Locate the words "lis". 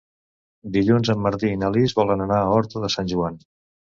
1.75-1.95